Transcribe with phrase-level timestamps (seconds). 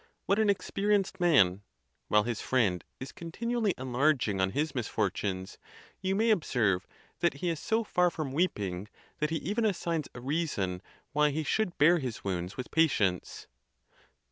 [0.25, 1.61] What an experienced man
[2.07, 5.59] !—While his friend is continually enlarg ing on his misfortunes,
[6.01, 6.87] you may observe
[7.19, 8.87] that he is so far from weeping
[9.19, 10.81] that he even assigns a reason
[11.13, 13.45] why he should bear his wounds with patience.